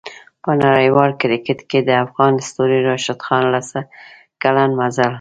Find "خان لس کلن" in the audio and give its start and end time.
3.25-4.69